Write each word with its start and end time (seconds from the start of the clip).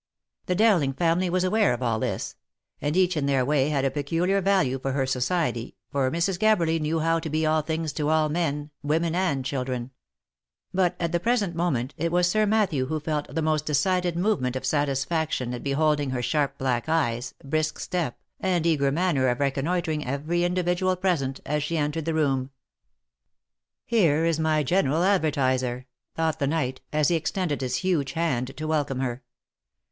The 0.47 0.55
Dowling 0.55 0.93
family 0.93 1.29
was 1.29 1.43
aware 1.43 1.75
of 1.75 1.83
all 1.83 1.99
this; 1.99 2.35
and 2.81 2.97
each 2.97 3.15
in 3.15 3.27
their 3.27 3.45
way 3.45 3.69
had 3.69 3.85
a 3.85 3.91
peculiar 3.91 4.41
value 4.41 4.79
for 4.79 4.93
her 4.93 5.05
society, 5.05 5.75
for 5.91 6.09
Mrs. 6.09 6.39
Gabberly 6.39 6.79
knew 6.81 7.01
how 7.01 7.19
to 7.19 7.29
be 7.29 7.45
all 7.45 7.61
things 7.61 7.93
to 7.93 8.09
all 8.09 8.27
men, 8.27 8.71
women, 8.81 9.13
and 9.13 9.45
children; 9.45 9.91
but, 10.73 10.95
at 10.99 11.11
the 11.11 11.19
present 11.19 11.53
moment, 11.55 11.93
it 11.97 12.11
was 12.11 12.27
Sir 12.27 12.47
Matthew 12.47 12.87
who 12.87 12.99
felt 12.99 13.27
the 13.35 13.43
most 13.43 13.67
decided 13.67 14.15
movement 14.17 14.55
of 14.55 14.65
satisfaction 14.65 15.53
at 15.53 15.61
beholding 15.61 16.09
her 16.09 16.23
sharp 16.23 16.57
black 16.57 16.89
eyes, 16.89 17.35
brisk 17.43 17.77
step, 17.77 18.17
and 18.39 18.65
eager 18.65 18.91
manner 18.91 19.27
of 19.27 19.39
reconnoitring 19.39 20.03
every 20.03 20.43
individual 20.43 20.95
present, 20.95 21.41
as 21.45 21.61
she 21.61 21.77
en 21.77 21.91
tered 21.91 22.05
the 22.05 22.15
room." 22.15 22.49
Here 23.85 24.25
is 24.25 24.39
my 24.39 24.63
general 24.63 25.03
advertiser," 25.03 25.85
thought 26.15 26.39
the 26.39 26.47
knight, 26.47 26.81
as 26.91 27.09
he 27.09 27.15
ex 27.15 27.29
tended 27.29 27.61
his 27.61 27.75
huge 27.75 28.13
hand 28.13 28.57
to 28.57 28.67
welcome 28.67 28.99
her. 29.01 29.21